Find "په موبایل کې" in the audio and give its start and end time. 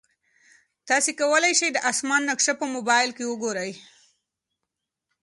2.59-3.25